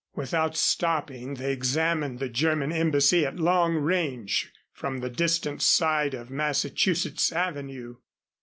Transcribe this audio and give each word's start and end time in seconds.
Without 0.15 0.57
stopping 0.57 1.35
they 1.35 1.53
examined 1.53 2.17
the 2.17 2.27
German 2.27 2.71
embassy 2.71 3.23
at 3.23 3.35
long 3.37 3.75
range 3.75 4.51
from 4.73 4.97
the 4.97 5.11
distant 5.11 5.61
side 5.61 6.15
of 6.15 6.31
Massachusetts 6.31 7.31
Avenue. 7.31 7.97